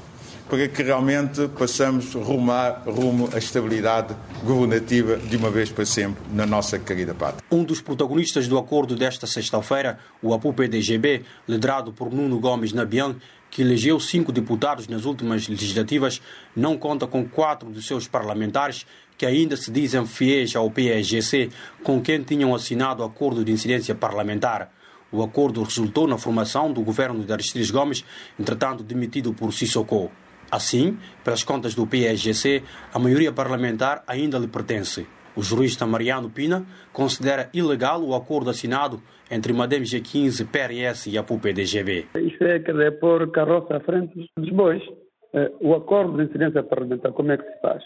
para 0.49 0.67
que 0.67 0.83
realmente 0.83 1.47
possamos 1.57 2.13
rumar 2.13 2.83
rumo 2.89 3.29
à 3.33 3.39
estabilidade 3.39 4.17
governativa 4.43 5.17
de 5.17 5.37
uma 5.37 5.49
vez 5.49 5.71
para 5.71 5.87
sempre 5.87 6.21
na 6.33 6.45
nossa 6.45 6.77
querida 6.77 7.15
pátria. 7.15 7.45
Um 7.53 7.63
dos 7.63 7.81
protagonistas 7.81 8.49
do 8.49 8.59
acordo 8.59 8.97
desta 8.97 9.25
sexta-feira, 9.25 10.01
o 10.21 10.35
APU-PDGB, 10.35 11.23
liderado 11.47 11.93
por 11.93 12.13
Nuno 12.13 12.41
Gomes 12.41 12.73
Nabian, 12.73 13.15
que 13.49 13.63
elegeu 13.63 14.01
cinco 14.01 14.33
deputados 14.33 14.89
nas 14.89 15.05
últimas 15.05 15.47
legislativas, 15.47 16.21
não 16.55 16.77
conta 16.77 17.07
com 17.07 17.25
quatro 17.25 17.71
dos 17.71 17.87
seus 17.87 18.09
parlamentares 18.09 18.85
que 19.19 19.27
ainda 19.27 19.57
se 19.57 19.71
dizem 19.73 20.07
fiéis 20.07 20.55
ao 20.55 20.71
PSGC, 20.71 21.51
com 21.83 22.01
quem 22.01 22.23
tinham 22.23 22.55
assinado 22.55 23.03
o 23.03 23.07
acordo 23.07 23.45
de 23.45 23.51
incidência 23.51 23.95
parlamentar. 23.95 24.73
O 25.11 25.23
acordo 25.23 25.63
resultou 25.63 26.07
na 26.07 26.17
formação 26.17 26.73
do 26.73 26.83
governo 26.83 27.25
de 27.25 27.33
Aristides 27.33 27.71
Gomes, 27.71 28.05
entretanto 28.39 28.85
demitido 28.85 29.35
por 29.35 29.53
Sissoko. 29.53 30.11
Assim, 30.51 30.97
pelas 31.25 31.43
contas 31.43 31.75
do 31.75 31.87
PSGC, 31.87 32.63
a 32.95 32.99
maioria 32.99 33.33
parlamentar 33.33 34.05
ainda 34.07 34.39
lhe 34.39 34.47
pertence. 34.47 35.07
O 35.37 35.43
jurista 35.43 35.87
Mariano 35.87 36.31
Pina 36.31 36.65
considera 36.93 37.51
ilegal 37.53 38.03
o 38.03 38.15
acordo 38.15 38.51
assinado 38.51 39.01
entre 39.31 39.53
Madem 39.53 39.83
G15, 39.83 40.47
PRS 40.47 41.07
e 41.07 41.19
a 41.19 41.23
PUP-DGB. 41.23 42.07
Isso 42.17 42.45
é 42.45 42.59
querer 42.61 42.99
pôr 42.99 43.31
carroça 43.31 43.77
à 43.77 43.81
frente 43.81 44.29
dos 44.37 44.51
bois. 44.51 44.83
Eh, 45.35 45.53
o 45.61 45.75
acordo 45.75 46.17
de 46.17 46.25
incidência 46.25 46.63
parlamentar, 46.63 47.13
como 47.13 47.33
é 47.33 47.37
que 47.37 47.45
se 47.45 47.61
faz? 47.61 47.83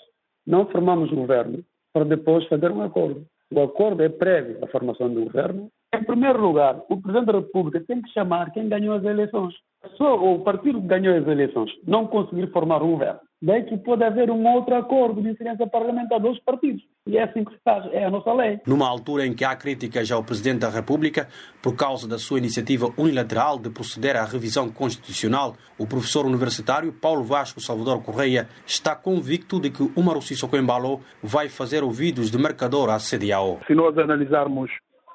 Não 0.46 0.66
formamos 0.66 1.10
o 1.12 1.16
governo 1.16 1.64
para 1.92 2.04
depois 2.04 2.46
fazer 2.48 2.70
um 2.70 2.82
acordo. 2.82 3.26
O 3.52 3.62
acordo 3.62 4.02
é 4.02 4.08
prévio 4.08 4.64
à 4.64 4.68
formação 4.68 5.12
do 5.12 5.24
governo. 5.24 5.70
Em 5.94 6.04
primeiro 6.04 6.40
lugar, 6.40 6.82
o 6.88 7.00
Presidente 7.00 7.26
da 7.26 7.38
República 7.38 7.84
tem 7.86 8.00
que 8.00 8.10
chamar 8.12 8.50
quem 8.52 8.68
ganhou 8.68 8.94
as 8.94 9.04
eleições. 9.04 9.54
Só 9.96 10.16
o 10.16 10.40
partido 10.40 10.80
que 10.80 10.86
ganhou 10.86 11.16
as 11.16 11.26
eleições 11.26 11.70
não 11.86 12.06
conseguir 12.06 12.50
formar 12.50 12.82
um 12.82 12.92
governo 12.92 13.20
daí 13.42 13.64
que 13.64 13.76
pode 13.76 14.04
haver 14.04 14.30
um 14.30 14.46
outro 14.46 14.74
acordo 14.76 15.20
de 15.20 15.30
incidência 15.30 15.66
parlamentar 15.66 16.20
dos 16.20 16.38
partidos. 16.38 16.82
E 17.04 17.18
é 17.18 17.24
assim 17.24 17.44
que 17.44 17.52
se 17.52 17.58
faz, 17.64 17.84
é 17.92 18.04
a 18.04 18.10
nossa 18.10 18.32
lei. 18.32 18.60
Numa 18.64 18.88
altura 18.88 19.26
em 19.26 19.34
que 19.34 19.44
há 19.44 19.56
críticas 19.56 20.10
ao 20.12 20.22
Presidente 20.22 20.60
da 20.60 20.68
República 20.68 21.28
por 21.60 21.74
causa 21.74 22.06
da 22.06 22.18
sua 22.18 22.38
iniciativa 22.38 22.88
unilateral 22.96 23.58
de 23.58 23.68
proceder 23.68 24.16
à 24.16 24.24
revisão 24.24 24.68
constitucional, 24.70 25.56
o 25.76 25.86
professor 25.86 26.24
universitário 26.24 26.92
Paulo 26.92 27.24
Vasco 27.24 27.60
Salvador 27.60 28.00
Correia 28.02 28.48
está 28.64 28.94
convicto 28.94 29.60
de 29.60 29.70
que 29.70 29.82
Umaru 29.96 30.22
Sissoko 30.22 30.56
Embalo 30.56 31.00
vai 31.20 31.48
fazer 31.48 31.82
ouvidos 31.82 32.30
de 32.30 32.38
mercador 32.38 32.88
à 32.90 32.98
CDAO. 32.98 33.58
Se 33.66 33.74
nós 33.74 33.98
analisarmos 33.98 34.70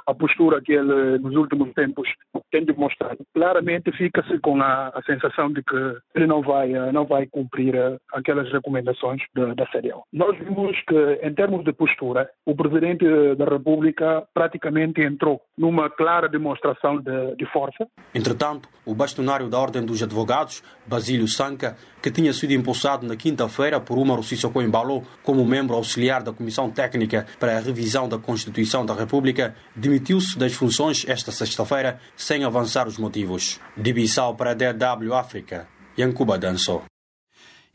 a 0.08 0.14
postura 0.14 0.62
que 0.62 0.72
ele 0.72 1.20
nos 1.20 1.36
últimos 1.36 1.74
tempos 1.74 2.10
tem 2.50 2.64
demonstrado. 2.64 3.20
Claramente 3.34 3.92
fica-se 3.92 4.40
com 4.40 4.62
a, 4.62 4.88
a, 4.88 5.02
sensação 5.06 5.52
de 5.52 5.62
que 5.62 5.76
ele 6.16 6.26
não 6.26 6.42
vai, 6.42 6.74
eh, 6.74 6.92
não 6.94 7.06
vai 7.06 7.28
cumprir 7.28 7.76
eh, 7.76 7.98
aquelas 8.14 8.50
recomendações 8.52 9.22
de, 9.36 9.54
da 9.54 9.68
CDL. 9.68 10.02
Nós 10.14 10.38
vimos 10.38 10.78
que, 10.88 11.20
em 11.22 11.34
termos 11.34 11.64
de 11.66 11.74
postura, 11.74 12.30
o 12.46 12.56
Presidente 12.56 13.06
da 13.36 13.46
República 13.46 14.24
praticamente 14.34 15.02
entrou 15.02 15.42
numa 15.58 15.90
clara 15.90 16.30
demonstração 16.30 17.00
de, 17.02 17.36
de 17.36 17.46
força. 17.52 17.86
Entretanto, 18.16 18.70
o 18.86 18.96
bastonário 18.96 19.50
da 19.50 19.60
Ordem 19.60 19.86
dos 19.86 20.02
Advogados, 20.02 20.64
Basílio 20.86 21.28
Sanca, 21.28 21.76
que 22.02 22.10
tinha 22.10 22.32
sido 22.32 22.54
impulsado 22.54 23.06
na 23.06 23.16
quinta-feira 23.16 23.80
por 23.80 23.98
Umaru 23.98 24.24
Sissoko 24.24 24.62
Embalo 24.62 25.04
como 25.24 25.46
membro 25.46 25.76
auxiliar 25.76 26.24
da 26.24 26.32
Comissão 26.32 26.70
Técnica 26.70 27.26
para 27.40 27.58
a 27.58 27.60
Revisão 27.60 28.08
da 28.08 28.18
Constituição 28.18 28.86
da 28.86 28.94
República, 28.94 29.56
demitiu-se 29.98 30.38
das 30.38 30.54
funções 30.54 31.06
esta 31.08 31.32
sexta-feira 31.32 32.00
sem 32.16 32.44
avançar 32.44 32.88
os 32.88 32.98
motivos. 32.98 33.60
De 33.76 33.92
Bissau 33.92 34.36
para 34.36 34.52
a 34.52 34.54
DW 34.54 35.14
África, 35.14 35.68
Yankuba 35.98 36.38
Dançou. 36.38 36.84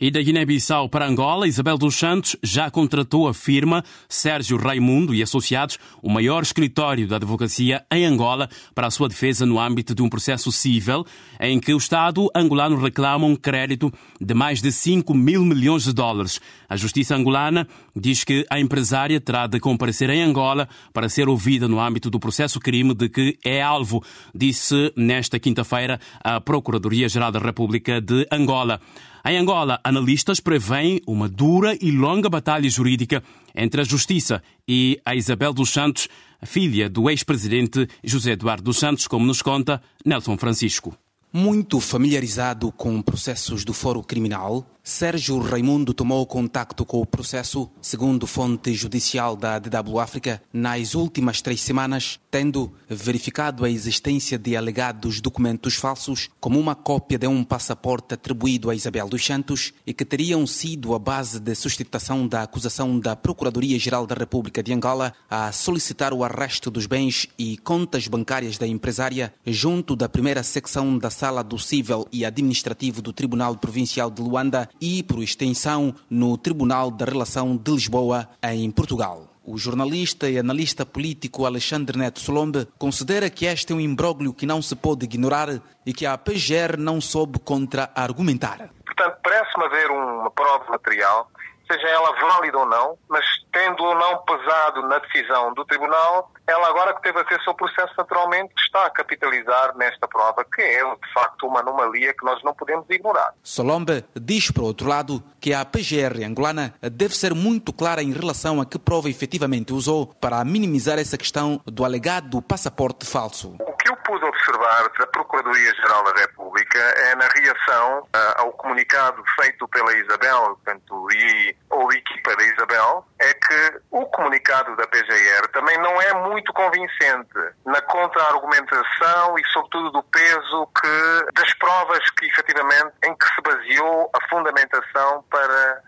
E 0.03 0.11
da 0.11 0.21
Guiné-Bissau 0.21 0.89
para 0.89 1.07
Angola, 1.07 1.47
Isabel 1.47 1.79
dos 1.79 1.95
Santos 1.95 2.35
já 2.43 2.69
contratou 2.69 3.29
a 3.29 3.33
firma 3.33 3.85
Sérgio 4.09 4.57
Raimundo 4.57 5.15
e 5.15 5.23
Associados, 5.23 5.79
o 6.03 6.11
maior 6.11 6.43
escritório 6.43 7.07
da 7.07 7.15
advocacia 7.15 7.85
em 7.89 8.05
Angola, 8.05 8.49
para 8.75 8.89
a 8.89 8.91
sua 8.91 9.09
defesa 9.09 9.47
no 9.47 9.61
âmbito 9.61 9.95
de 9.95 10.03
um 10.03 10.09
processo 10.09 10.51
civil 10.51 11.07
em 11.39 11.61
que 11.61 11.73
o 11.73 11.77
Estado 11.77 12.29
angolano 12.35 12.83
reclama 12.83 13.27
um 13.27 13.37
crédito 13.37 13.93
de 14.21 14.35
mais 14.35 14.61
de 14.61 14.73
5 14.73 15.15
mil 15.15 15.45
milhões 15.45 15.85
de 15.85 15.93
dólares. 15.93 16.41
A 16.69 16.75
justiça 16.75 17.15
angolana 17.15 17.69
diz 17.95 18.25
que 18.25 18.45
a 18.51 18.59
empresária 18.59 19.21
terá 19.21 19.47
de 19.47 19.61
comparecer 19.61 20.11
em 20.11 20.21
Angola 20.21 20.69
para 20.93 21.09
ser 21.09 21.29
ouvida 21.29 21.69
no 21.69 21.79
âmbito 21.79 22.11
do 22.11 22.19
processo 22.19 22.59
crime 22.59 22.93
de 22.93 23.09
que 23.09 23.39
é 23.45 23.63
alvo, 23.63 24.03
disse 24.35 24.93
nesta 24.97 25.39
quinta-feira 25.39 26.01
a 26.25 26.41
Procuradoria-Geral 26.41 27.31
da 27.31 27.39
República 27.39 28.01
de 28.01 28.27
Angola. 28.33 28.81
Em 29.25 29.39
Angola, 29.39 29.79
analistas 29.85 30.41
preveem 30.41 31.01
uma 31.07 31.29
dura 31.29 31.79
e 31.81 31.93
longa 31.93 32.29
batalha 32.29 32.69
jurídica 32.69 33.23
entre 33.55 33.81
a 33.81 33.85
Justiça 33.85 34.43
e 34.67 35.01
a 35.05 35.15
Isabel 35.15 35.53
dos 35.53 35.71
Santos, 35.71 36.09
filha 36.45 36.91
do 36.91 37.09
ex-presidente 37.09 37.89
José 38.03 38.33
Eduardo 38.33 38.65
dos 38.65 38.79
Santos, 38.79 39.07
como 39.07 39.25
nos 39.25 39.41
conta 39.41 39.81
Nelson 40.05 40.37
Francisco. 40.37 40.97
Muito 41.33 41.79
familiarizado 41.79 42.73
com 42.73 43.01
processos 43.01 43.65
do 43.65 43.73
Foro 43.73 44.03
Criminal, 44.03 44.67
Sérgio 44.85 45.39
Raimundo 45.39 45.95
tomou 45.95 46.27
contacto 46.27 46.85
com 46.85 47.01
o 47.01 47.07
processo, 47.07 47.71
segundo 47.81 48.27
fonte 48.27 48.75
judicial 48.75 49.37
da 49.37 49.57
DW 49.57 50.01
África, 50.01 50.43
nas 50.53 50.97
últimas 50.97 51.41
três 51.41 51.61
semanas, 51.61 52.19
tendo 52.33 52.73
verificado 52.89 53.65
a 53.65 53.71
existência 53.71 54.37
de 54.37 54.57
alegados 54.57 55.21
documentos 55.21 55.77
falsos, 55.77 56.29
como 56.41 56.59
uma 56.59 56.75
cópia 56.75 57.17
de 57.17 57.29
um 57.29 57.45
passaporte 57.45 58.15
atribuído 58.15 58.71
a 58.71 58.75
Isabel 58.75 59.09
dos 59.09 59.25
Santos 59.25 59.73
e 59.87 59.95
que 59.95 60.05
teriam 60.05 60.45
sido 60.49 60.97
a 60.97 60.99
base 60.99 61.39
de 61.39 61.55
sustentação 61.55 62.27
da 62.27 62.43
acusação 62.43 62.99
da 62.99 63.15
Procuradoria-Geral 63.15 64.05
da 64.05 64.17
República 64.17 64.65
de 64.65 64.73
Angola 64.73 65.15
a 65.31 65.53
solicitar 65.53 66.13
o 66.13 66.25
arresto 66.25 66.73
dos 66.73 66.87
bens 66.87 67.29
e 67.39 67.57
contas 67.59 68.09
bancárias 68.09 68.59
da 68.59 68.67
empresária 68.67 69.33
junto 69.47 69.95
da 69.95 70.09
primeira 70.09 70.43
secção 70.43 70.99
da 70.99 71.09
Sala 71.09 71.45
do 71.45 71.57
Cível 71.57 72.09
e 72.11 72.25
Administrativo 72.25 73.01
do 73.01 73.13
Tribunal 73.13 73.55
Provincial 73.57 74.11
de 74.11 74.21
Luanda 74.21 74.72
e, 74.81 75.03
por 75.03 75.23
extensão, 75.23 75.95
no 76.09 76.37
Tribunal 76.37 76.91
da 76.91 77.05
Relação 77.05 77.57
de 77.57 77.71
Lisboa, 77.71 78.29
em 78.43 78.71
Portugal. 78.71 79.29
O 79.45 79.59
jornalista 79.59 80.31
e 80.31 80.39
analista 80.39 80.87
político 80.87 81.45
Alexandre 81.45 81.99
Neto 81.99 82.21
Solombe 82.21 82.69
considera 82.79 83.29
que 83.29 83.45
este 83.45 83.73
é 83.73 83.77
um 83.77 83.81
imbróglio 83.81 84.33
que 84.33 84.47
não 84.47 84.63
se 84.63 84.77
pode 84.77 85.05
ignorar 85.05 85.61
e 85.85 85.93
que 85.93 86.07
a 86.07 86.17
PGR 86.17 86.79
não 86.79 87.01
soube 87.01 87.41
contra-argumentar. 87.41 88.71
Portanto, 88.87 89.19
parece-me 89.23 89.65
haver 89.65 89.91
uma 89.91 90.31
prova 90.31 90.65
material 90.71 91.29
seja 91.73 91.89
ela 91.89 92.13
válida 92.13 92.59
ou 92.59 92.67
não, 92.67 92.99
mas 93.09 93.25
tendo 93.53 93.83
ou 93.83 93.95
não 93.95 94.19
pesado 94.19 94.83
na 94.89 94.99
decisão 94.99 95.55
do 95.55 95.65
Tribunal, 95.65 96.31
ela 96.47 96.69
agora 96.69 96.95
que 96.95 97.03
teve 97.03 97.21
acesso 97.21 97.51
ao 97.51 97.55
processo 97.55 97.93
naturalmente 97.97 98.53
está 98.59 98.87
a 98.87 98.91
capitalizar 98.91 99.77
nesta 99.77 100.09
prova, 100.09 100.45
que 100.45 100.61
é 100.61 100.83
de 100.83 101.13
facto 101.13 101.47
uma 101.47 101.61
anomalia 101.61 102.15
que 102.15 102.25
nós 102.25 102.43
não 102.43 102.55
podemos 102.55 102.89
ignorar. 102.91 103.35
Solombe 103.43 104.05
diz, 104.15 104.51
por 104.51 104.65
outro 104.65 104.89
lado, 104.89 105.23
que 105.41 105.53
a 105.53 105.65
PGR 105.65 106.25
angolana 106.27 106.75
deve 106.81 107.17
ser 107.17 107.35
muito 107.35 107.73
clara 107.73 108.03
em 108.03 108.13
relação 108.13 108.61
a 108.61 108.67
que 108.67 108.79
prova 108.79 109.09
efetivamente 109.09 109.73
usou 109.73 110.07
para 110.07 110.45
minimizar 110.45 110.99
essa 110.99 111.17
questão 111.17 111.61
do 111.67 111.85
alegado 111.85 112.41
passaporte 112.43 113.07
falso. 113.07 113.57
Que 113.83 113.91
eu 113.91 113.97
pude 113.97 114.25
observar 114.25 114.89
da 114.97 115.07
Procuradoria-Geral 115.09 116.05
da 116.05 116.21
República 116.21 116.79
é 116.79 117.17
na 117.17 117.27
reação 117.27 117.99
uh, 118.01 118.41
ao 118.41 118.53
comunicado 118.53 119.23
feito 119.37 119.67
pela 119.67 119.93
Isabel 119.93 120.57
portanto, 120.63 121.09
e 121.13 121.57
ou 121.71 121.93
equipa 121.93 122.37
da 122.37 122.45
Isabel, 122.45 123.05
é 123.19 123.35
que 123.35 123.81
o 123.91 124.07
comunicado 124.07 124.77
da 124.77 124.87
PGR 124.87 125.49
também 125.53 125.77
não 125.79 126.01
é 126.01 126.15
muito 126.29 126.53
convincente 126.53 127.35
na 127.65 127.81
contra-argumentação 127.83 129.39
e, 129.39 129.45
sobretudo, 129.53 129.91
do 129.91 130.03
peso 130.05 130.69
que 130.81 131.33
das 131.35 131.53
provas 131.55 132.11
que 132.11 132.27
efetivamente 132.27 132.93
em 133.05 133.17
que 133.17 133.27
se 133.27 133.41
baseou 133.43 134.11
a 134.15 134.29
fundamentação 134.29 135.25
para 135.31 135.83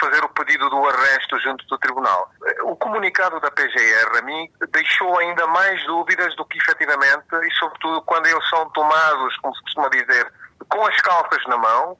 fazer 0.00 0.24
o 0.24 0.28
pedido 0.30 0.68
do 0.70 0.88
arresto 0.88 1.38
junto 1.40 1.64
do 1.66 1.78
Tribunal. 1.78 2.30
O 2.64 2.74
comunicado 2.76 3.38
da 3.40 3.50
PGR, 3.50 4.18
a 4.18 4.22
mim, 4.22 4.50
deixou 4.70 5.18
ainda 5.18 5.46
mais 5.46 5.84
dúvidas 5.86 6.34
do 6.36 6.44
que 6.46 6.58
efetivamente, 6.58 7.26
e 7.32 7.50
sobretudo 7.52 8.02
quando 8.02 8.26
eles 8.26 8.48
são 8.48 8.68
tomados, 8.70 9.36
como 9.38 9.54
se 9.54 9.62
costuma 9.62 9.88
dizer, 9.90 10.32
com 10.68 10.86
as 10.86 10.96
calças 11.00 11.44
na 11.46 11.56
mão. 11.56 11.96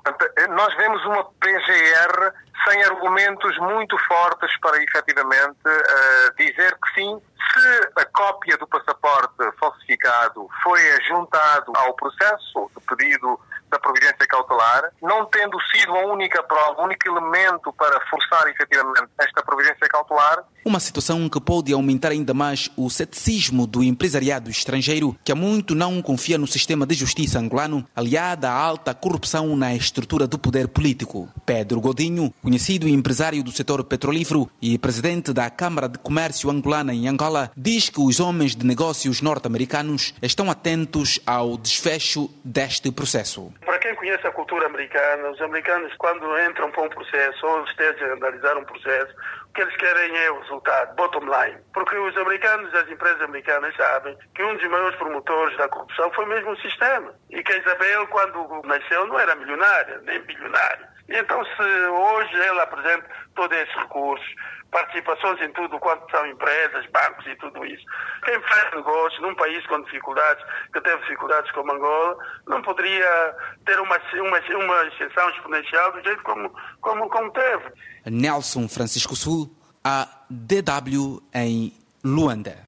Nós 0.50 0.74
vemos 0.76 1.04
uma 1.04 1.24
PGR 1.24 2.32
sem 2.68 2.82
argumentos 2.84 3.56
muito 3.58 3.96
fortes 4.06 4.56
para 4.60 4.82
efetivamente 4.82 5.58
uh, 5.66 6.34
dizer 6.36 6.76
que 6.76 6.94
sim, 6.94 7.20
se 7.52 7.90
a 7.96 8.04
cópia 8.06 8.56
do 8.58 8.66
passaporte 8.66 9.34
falsificado 9.58 10.48
foi 10.62 10.80
juntado 11.08 11.72
ao 11.74 11.94
processo 11.94 12.70
de 12.76 12.84
pedido 12.86 13.40
da 13.70 13.78
providência 13.78 14.26
cautelar, 14.28 14.90
não 15.00 15.24
tendo 15.26 15.56
sido 15.70 15.94
a 15.94 16.06
única 16.06 16.42
prova, 16.42 16.82
o 16.82 16.84
único 16.84 17.08
elemento 17.08 17.72
para 17.72 18.00
forçar 18.08 18.48
efetivamente 18.48 19.08
esta 19.18 19.42
providência 19.42 19.88
cautelar. 19.88 20.44
Uma 20.64 20.80
situação 20.80 21.28
que 21.28 21.40
pode 21.40 21.72
aumentar 21.72 22.10
ainda 22.10 22.34
mais 22.34 22.70
o 22.76 22.90
ceticismo 22.90 23.66
do 23.66 23.82
empresariado 23.82 24.50
estrangeiro, 24.50 25.16
que 25.24 25.32
há 25.32 25.34
muito 25.34 25.74
não 25.74 26.02
confia 26.02 26.36
no 26.36 26.46
sistema 26.46 26.86
de 26.86 26.94
justiça 26.94 27.38
angolano, 27.38 27.86
aliada 27.94 28.50
à 28.50 28.54
alta 28.54 28.92
corrupção 28.92 29.56
na 29.56 29.74
estrutura 29.74 30.26
do 30.26 30.38
poder 30.38 30.68
político. 30.68 31.28
Pedro 31.46 31.80
Godinho, 31.80 32.34
conhecido 32.42 32.88
empresário 32.88 33.42
do 33.42 33.52
setor 33.52 33.84
petrolífero 33.84 34.50
e 34.60 34.76
presidente 34.78 35.32
da 35.32 35.48
Câmara 35.48 35.88
de 35.88 35.98
Comércio 35.98 36.50
Angolana 36.50 36.92
em 36.92 37.08
Angola, 37.08 37.50
diz 37.56 37.88
que 37.88 38.00
os 38.00 38.20
homens 38.20 38.54
de 38.54 38.66
negócios 38.66 39.22
norte-americanos 39.22 40.12
estão 40.20 40.50
atentos 40.50 41.20
ao 41.26 41.56
desfecho 41.56 42.28
deste 42.44 42.90
processo 42.90 43.52
para 43.64 43.78
quem 43.78 43.94
conhece 43.94 44.26
a 44.26 44.32
cultura 44.32 44.66
americana, 44.66 45.30
os 45.30 45.40
americanos, 45.40 45.92
quando 45.98 46.38
entram 46.40 46.70
para 46.70 46.82
um 46.82 46.88
processo 46.88 47.46
ou 47.46 47.64
estejam 47.64 48.10
a 48.10 48.12
analisar 48.14 48.56
um 48.56 48.64
processo, 48.64 49.14
o 49.48 49.52
que 49.52 49.62
eles 49.62 49.76
querem 49.76 50.16
é 50.16 50.30
o 50.30 50.40
resultado, 50.40 50.94
bottom 50.96 51.20
line. 51.20 51.58
Porque 51.74 51.96
os 51.96 52.16
americanos, 52.16 52.72
as 52.74 52.88
empresas 52.88 53.20
americanas 53.22 53.74
sabem 53.76 54.16
que 54.34 54.42
um 54.42 54.56
dos 54.56 54.68
maiores 54.68 54.96
promotores 54.96 55.56
da 55.58 55.68
corrupção 55.68 56.10
foi 56.12 56.26
mesmo 56.26 56.52
o 56.52 56.60
sistema. 56.60 57.12
E 57.30 57.42
que 57.42 57.52
a 57.52 57.58
Isabel, 57.58 58.06
quando 58.08 58.62
nasceu, 58.64 59.06
não 59.06 59.18
era 59.18 59.34
milionária, 59.34 60.00
nem 60.04 60.20
bilionária. 60.20 60.88
E 61.10 61.16
então, 61.18 61.44
se 61.44 61.62
hoje 61.62 62.40
ela 62.40 62.62
apresenta 62.62 63.04
todos 63.34 63.56
esses 63.56 63.74
recursos, 63.74 64.26
participações 64.70 65.40
em 65.40 65.52
tudo 65.52 65.78
quanto 65.80 66.08
são 66.10 66.24
empresas, 66.26 66.86
bancos 66.92 67.26
e 67.26 67.36
tudo 67.36 67.64
isso. 67.66 67.84
Quem 68.24 68.40
faz 68.42 68.74
negócio 68.74 69.20
num 69.20 69.34
país 69.34 69.66
com 69.66 69.82
dificuldades, 69.82 70.44
que 70.72 70.80
teve 70.80 71.00
dificuldades 71.02 71.50
como 71.52 71.72
Angola, 71.72 72.16
não 72.46 72.62
poderia 72.62 73.36
ter 73.66 73.78
uma, 73.80 73.98
uma, 74.14 74.64
uma 74.64 74.84
extensão 74.86 75.30
exponencial 75.30 75.92
do 75.92 76.02
jeito 76.02 76.22
como, 76.22 76.54
como, 76.80 77.08
como 77.08 77.32
teve. 77.32 77.72
Nelson 78.06 78.68
Francisco 78.68 79.16
Sul, 79.16 79.50
a 79.84 80.06
DW 80.30 81.20
em 81.34 81.72
Luanda. 82.04 82.62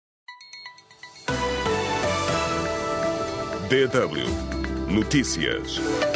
DW 3.68 4.92
Notícias. 4.92 6.11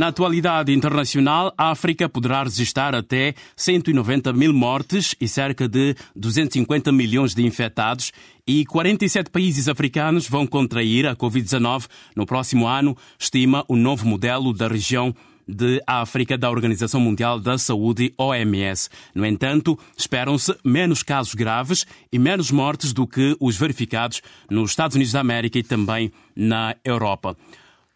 Na 0.00 0.06
atualidade 0.06 0.72
internacional, 0.72 1.52
a 1.58 1.72
África 1.72 2.08
poderá 2.08 2.42
registrar 2.42 2.94
até 2.94 3.34
190 3.54 4.32
mil 4.32 4.50
mortes 4.50 5.14
e 5.20 5.28
cerca 5.28 5.68
de 5.68 5.94
250 6.16 6.90
milhões 6.90 7.34
de 7.34 7.44
infectados, 7.44 8.10
e 8.46 8.64
47 8.64 9.28
países 9.28 9.68
africanos 9.68 10.26
vão 10.26 10.46
contrair 10.46 11.06
a 11.06 11.14
Covid-19 11.14 11.86
no 12.16 12.24
próximo 12.24 12.66
ano, 12.66 12.96
estima 13.18 13.62
o 13.68 13.76
novo 13.76 14.06
modelo 14.06 14.54
da 14.54 14.68
região 14.68 15.14
de 15.46 15.82
África 15.86 16.38
da 16.38 16.50
Organização 16.50 16.98
Mundial 16.98 17.38
da 17.38 17.58
Saúde, 17.58 18.14
OMS. 18.16 18.88
No 19.14 19.26
entanto, 19.26 19.78
esperam-se 19.94 20.56
menos 20.64 21.02
casos 21.02 21.34
graves 21.34 21.86
e 22.10 22.18
menos 22.18 22.50
mortes 22.50 22.94
do 22.94 23.06
que 23.06 23.36
os 23.38 23.58
verificados 23.58 24.22
nos 24.48 24.70
Estados 24.70 24.94
Unidos 24.94 25.12
da 25.12 25.20
América 25.20 25.58
e 25.58 25.62
também 25.62 26.10
na 26.34 26.74
Europa. 26.82 27.36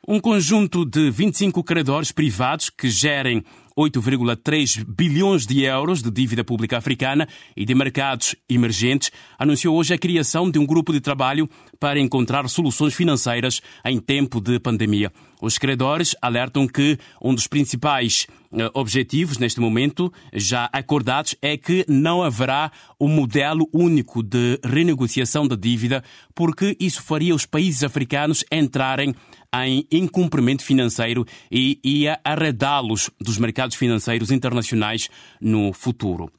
Um 0.07 0.21
conjunto 0.21 0.85
de 0.85 1.11
25 1.11 1.65
credores 1.65 2.13
privados 2.13 2.69
que 2.69 2.91
gerem 2.91 3.43
8,3 3.75 4.85
bilhões 4.87 5.47
de 5.47 5.63
euros 5.63 6.03
de 6.03 6.11
dívida 6.11 6.45
pública 6.45 6.77
africana 6.77 7.27
e 7.57 7.65
de 7.65 7.75
mercados 7.75 8.37
emergentes, 8.47 9.11
anunciou 9.39 9.77
hoje 9.77 9.95
a 9.95 9.99
criação 9.99 10.51
de 10.51 10.59
um 10.59 10.67
grupo 10.67 10.93
de 10.93 11.01
trabalho 11.01 11.49
para 11.81 11.99
encontrar 11.99 12.47
soluções 12.49 12.95
financeiras 12.95 13.63
em 13.83 13.99
tempo 13.99 14.43
de 14.43 14.61
pandemia. 14.61 15.11
Os 15.41 15.57
credores 15.57 16.15
alertam 16.23 16.69
que 16.69 16.99
um 17.21 17.35
dos 17.35 17.47
principais 17.47 18.27
eh, 18.53 18.71
objetivos 18.75 19.39
neste 19.39 19.59
momento, 19.59 20.13
já 20.33 20.69
acordados, 20.73 21.35
é 21.43 21.57
que 21.57 21.85
não 21.89 22.23
haverá 22.23 22.71
um 23.01 23.09
modelo 23.09 23.69
único 23.73 24.23
de 24.23 24.61
renegociação 24.63 25.49
da 25.49 25.57
dívida, 25.57 26.05
porque 26.35 26.77
isso 26.79 27.03
faria 27.03 27.35
os 27.35 27.45
países 27.45 27.83
africanos 27.83 28.45
entrarem 28.53 29.15
em 29.63 29.87
incumprimento 29.91 30.65
financeiro 30.65 31.25
e 31.51 31.79
ia 31.85 32.19
arredá-los 32.25 33.11
dos 33.21 33.39
mercados 33.39 33.77
financeiros 33.77 34.31
internacionais 34.31 35.09
no 35.41 35.73
futuro. 35.73 36.31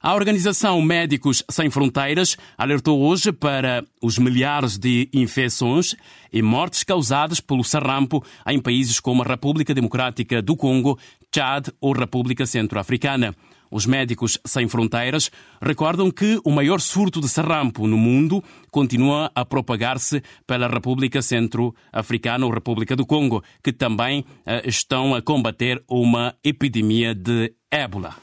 A 0.00 0.14
organização 0.14 0.80
Médicos 0.80 1.42
Sem 1.50 1.70
Fronteiras 1.70 2.36
alertou 2.56 3.00
hoje 3.00 3.32
para 3.32 3.84
os 4.00 4.16
milhares 4.16 4.78
de 4.78 5.08
infecções 5.12 5.96
e 6.32 6.40
mortes 6.40 6.84
causadas 6.84 7.40
pelo 7.40 7.64
sarampo 7.64 8.24
em 8.46 8.60
países 8.60 9.00
como 9.00 9.22
a 9.22 9.26
República 9.26 9.74
Democrática 9.74 10.40
do 10.40 10.56
Congo, 10.56 10.96
Chad 11.34 11.68
ou 11.80 11.92
República 11.92 12.46
Centro-Africana. 12.46 13.34
Os 13.70 13.86
Médicos 13.86 14.38
Sem 14.44 14.68
Fronteiras 14.68 15.30
recordam 15.60 16.10
que 16.10 16.40
o 16.44 16.50
maior 16.50 16.80
surto 16.80 17.20
de 17.20 17.28
sarampo 17.28 17.86
no 17.86 17.96
mundo 17.96 18.42
continua 18.70 19.30
a 19.34 19.44
propagar-se 19.44 20.22
pela 20.46 20.68
República 20.68 21.22
Centro-Africana 21.22 22.46
ou 22.46 22.52
República 22.52 22.96
do 22.96 23.06
Congo, 23.06 23.42
que 23.62 23.72
também 23.72 24.20
uh, 24.20 24.68
estão 24.68 25.14
a 25.14 25.22
combater 25.22 25.82
uma 25.88 26.34
epidemia 26.42 27.14
de 27.14 27.52
ébola. 27.70 28.16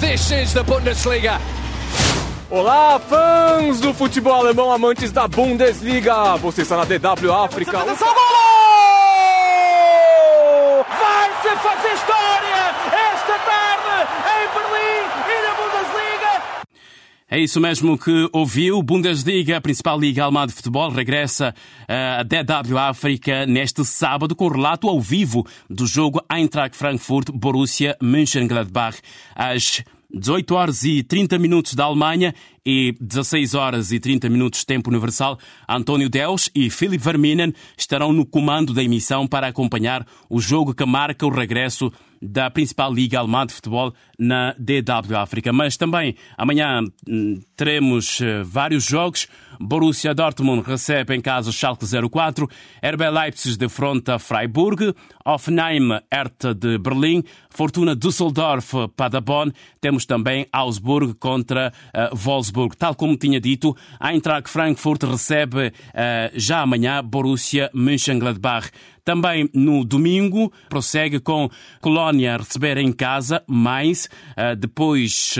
This 0.00 0.30
is 0.32 0.52
the 0.52 0.62
Bundesliga. 0.62 1.40
Olá, 2.50 2.98
fãs 2.98 3.80
do 3.80 3.94
futebol 3.94 4.34
alemão, 4.34 4.70
amantes 4.70 5.10
da 5.10 5.26
Bundesliga. 5.26 6.36
Você 6.36 6.60
está 6.60 6.76
na 6.76 6.84
DW 6.84 7.32
África. 7.32 7.78
Vai 7.78 7.94
se 11.40 11.56
fazer 11.56 11.92
história 11.94 12.74
esta 13.14 13.38
tarde 13.38 14.06
em 14.28 14.48
Berlim 14.52 15.00
e 15.30 15.36
na 15.46 15.54
Bundesliga. 15.54 16.32
É 17.32 17.40
isso 17.40 17.58
mesmo 17.58 17.96
que 17.96 18.28
ouviu. 18.30 18.82
Bundesliga, 18.82 19.56
a 19.56 19.60
principal 19.62 19.98
liga 19.98 20.22
alemã 20.22 20.46
de 20.46 20.52
futebol, 20.52 20.90
regressa 20.90 21.54
a 21.88 22.22
DW 22.22 22.76
África 22.76 23.46
neste 23.46 23.82
sábado 23.86 24.36
com 24.36 24.48
relato 24.48 24.86
ao 24.86 25.00
vivo 25.00 25.46
do 25.66 25.86
jogo 25.86 26.22
Eintracht 26.30 26.76
Frankfurt-Borussia 26.76 27.96
Mönchengladbach 28.02 28.98
às 29.34 29.82
18 30.12 30.54
horas 30.54 30.82
e 30.84 31.02
30 31.02 31.38
minutos 31.38 31.72
da 31.72 31.84
Alemanha 31.84 32.34
e 32.66 32.94
16 33.00 33.54
horas 33.54 33.92
e 33.92 33.98
30 33.98 34.28
minutos 34.28 34.62
tempo 34.62 34.90
universal, 34.90 35.38
António 35.66 36.10
Deus 36.10 36.50
e 36.54 36.68
Philip 36.68 37.02
Verminen 37.02 37.54
estarão 37.78 38.12
no 38.12 38.26
comando 38.26 38.74
da 38.74 38.84
emissão 38.84 39.26
para 39.26 39.46
acompanhar 39.46 40.06
o 40.28 40.38
jogo 40.38 40.74
que 40.74 40.84
marca 40.84 41.24
o 41.24 41.30
regresso 41.30 41.90
da 42.22 42.48
principal 42.48 42.92
liga 42.92 43.18
alemã 43.18 43.44
de 43.44 43.52
futebol 43.52 43.92
na 44.18 44.54
DW 44.58 45.16
África. 45.16 45.52
Mas 45.52 45.76
também 45.76 46.14
amanhã 46.38 46.80
teremos 47.56 48.20
vários 48.44 48.84
jogos. 48.84 49.26
Borussia 49.60 50.14
Dortmund 50.14 50.62
recebe 50.66 51.14
em 51.14 51.20
casa 51.20 51.50
o 51.50 51.52
Schalke 51.52 51.86
04, 51.86 52.48
RB 52.82 53.10
Leipzig 53.10 53.56
defronta 53.56 54.18
Freiburg, 54.18 54.94
Hoffenheim 55.24 56.00
Hertha 56.10 56.54
de 56.54 56.78
Berlim, 56.78 57.22
Fortuna 57.48 57.94
Düsseldorf 57.94 58.72
Paderborn, 58.96 59.52
temos 59.80 60.04
também 60.04 60.46
Augsburg 60.52 61.14
contra 61.14 61.72
uh, 61.94 62.16
Wolfsburg. 62.16 62.76
Tal 62.76 62.94
como 62.94 63.16
tinha 63.16 63.40
dito, 63.40 63.76
Eintracht 64.00 64.48
Frankfurt 64.48 65.04
recebe 65.04 65.68
uh, 65.68 65.72
já 66.34 66.60
amanhã 66.62 67.02
Borussia 67.04 67.70
Mönchengladbach. 67.72 68.70
Também 69.04 69.48
no 69.52 69.84
domingo 69.84 70.52
prossegue 70.68 71.20
com 71.20 71.50
Colónia 71.80 72.34
a 72.34 72.38
receber 72.38 72.76
em 72.78 72.92
casa 72.92 73.42
mais, 73.46 74.08
uh, 74.36 74.56
depois 74.56 75.36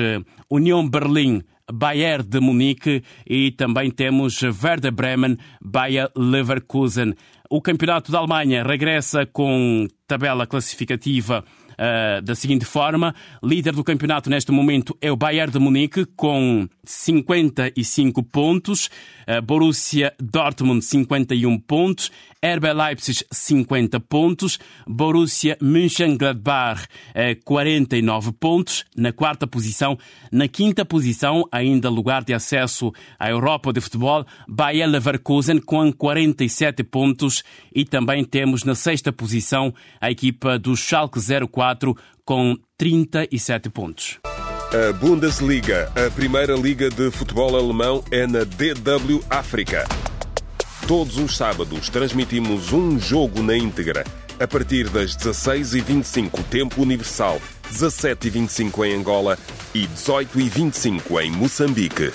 União 0.51 0.89
Berlim 0.89 1.43
Bayern 1.73 2.25
de 2.25 2.41
Munique 2.41 3.03
e 3.27 3.51
também 3.53 3.91
temos 3.91 4.43
Werder 4.43 4.93
Bremen, 4.93 5.37
Bayer 5.61 6.11
Leverkusen. 6.17 7.15
O 7.51 7.61
campeonato 7.61 8.11
da 8.11 8.19
Alemanha 8.19 8.63
regressa 8.63 9.27
com 9.27 9.87
tabela 10.07 10.47
classificativa 10.47 11.45
Uh, 11.73 12.21
da 12.21 12.35
seguinte 12.35 12.67
forma: 12.67 13.15
líder 13.43 13.73
do 13.73 13.83
campeonato 13.83 14.29
neste 14.29 14.53
momento 14.53 14.97
é 15.01 15.11
o 15.11 15.17
Bayern 15.17 15.51
de 15.51 15.59
Munique 15.59 16.05
com 16.15 16.69
55 16.85 18.23
pontos, 18.25 18.91
Borussia 19.45 20.13
Dortmund 20.21 20.85
51 20.85 21.59
pontos, 21.61 22.11
RB 22.45 22.73
Leipzig 22.73 23.25
50 23.31 24.01
pontos, 24.01 24.59
Borussia 24.87 25.57
Mönchengladbach 25.61 26.85
uh, 27.11 27.45
49 27.45 28.33
pontos 28.33 28.85
na 28.97 29.13
quarta 29.13 29.47
posição. 29.47 29.99
Na 30.31 30.49
quinta 30.49 30.85
posição, 30.85 31.45
ainda 31.53 31.89
lugar 31.89 32.25
de 32.25 32.35
acesso 32.35 32.93
à 33.19 33.31
Europa 33.31 33.73
de 33.73 33.81
futebol, 33.81 34.27
Bayer 34.49 34.89
Leverkusen 34.89 35.61
com 35.61 35.93
47 35.93 36.83
pontos 36.83 37.45
e 37.75 37.85
também 37.85 38.25
temos 38.25 38.65
na 38.65 38.75
sexta 38.75 39.13
posição 39.13 39.73
a 40.01 40.11
equipa 40.11 40.59
do 40.59 40.77
Schalke 40.77 41.21
04 41.49 41.97
com 42.25 42.57
37 42.77 43.71
pontos. 43.71 44.32
A 44.75 44.91
Bundesliga, 44.91 45.93
a 45.95 46.11
primeira 46.11 46.55
liga 46.55 46.89
de 46.89 47.11
futebol 47.11 47.55
alemão, 47.55 48.03
é 48.11 48.27
na 48.27 48.39
DW 48.39 49.23
África. 49.29 49.87
Todos 50.89 51.19
os 51.19 51.37
sábados 51.37 51.91
transmitimos 51.91 52.73
um 52.73 52.99
jogo 52.99 53.43
na 53.43 53.55
íntegra, 53.55 54.03
a 54.41 54.49
partir 54.49 54.89
das 54.89 55.15
16h25, 55.15 56.43
tempo 56.45 56.81
universal, 56.81 57.39
17h25 57.71 58.87
em 58.87 58.95
Angola 58.95 59.39
e 59.75 59.87
18h25 59.89 61.23
em 61.23 61.31
Moçambique. 61.31 62.11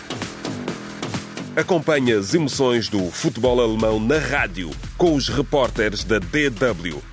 Acompanhe 1.56 2.14
as 2.14 2.34
emoções 2.34 2.90
do 2.90 3.12
futebol 3.12 3.62
alemão 3.62 4.00
na 4.00 4.18
rádio, 4.18 4.72
com 4.98 5.14
os 5.14 5.30
repórteres 5.30 6.04
da 6.04 6.18
DW. 6.18 7.04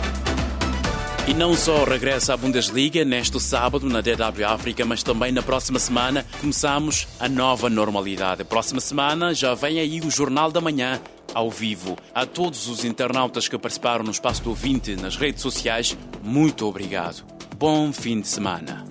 E 1.26 1.32
não 1.32 1.54
só 1.54 1.84
regressa 1.84 2.34
à 2.34 2.36
Bundesliga 2.36 3.02
neste 3.02 3.40
sábado 3.40 3.88
na 3.88 4.02
DW 4.02 4.44
África, 4.46 4.84
mas 4.84 5.02
também 5.02 5.32
na 5.32 5.42
próxima 5.42 5.78
semana 5.78 6.26
começamos 6.38 7.08
a 7.18 7.30
nova 7.30 7.70
normalidade. 7.70 8.44
Próxima 8.44 8.78
semana 8.78 9.32
já 9.32 9.54
vem 9.54 9.80
aí 9.80 10.00
o 10.00 10.10
Jornal 10.10 10.52
da 10.52 10.60
Manhã 10.60 11.00
ao 11.32 11.50
vivo. 11.50 11.96
A 12.14 12.26
todos 12.26 12.68
os 12.68 12.84
internautas 12.84 13.48
que 13.48 13.56
participaram 13.56 14.04
no 14.04 14.10
Espaço 14.10 14.42
do 14.42 14.50
Ouvinte 14.50 14.96
nas 14.96 15.16
redes 15.16 15.40
sociais, 15.40 15.96
muito 16.22 16.66
obrigado. 16.66 17.24
Bom 17.56 17.90
fim 17.90 18.20
de 18.20 18.28
semana. 18.28 18.84